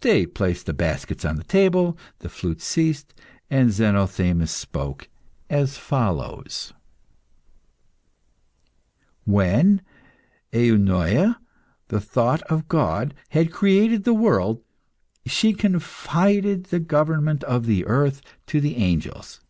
They 0.00 0.26
placed 0.26 0.66
the 0.66 0.72
baskets 0.72 1.24
on 1.24 1.36
the 1.36 1.44
table, 1.44 1.96
the 2.18 2.28
flute 2.28 2.60
ceased, 2.60 3.14
and 3.48 3.70
Zenothemis 3.70 4.50
spoke 4.50 5.08
as 5.48 5.78
follows 5.78 6.72
"When 9.24 9.80
Eunoia, 10.52 11.38
'the 11.86 12.00
thought 12.00 12.42
of 12.50 12.66
God,' 12.66 13.14
had 13.28 13.52
created 13.52 14.02
the 14.02 14.12
world, 14.12 14.60
she 15.24 15.52
confided 15.52 16.64
the 16.64 16.80
government 16.80 17.44
of 17.44 17.66
the 17.66 17.86
earth 17.86 18.22
to 18.48 18.60
the 18.60 18.74
angels. 18.74 19.40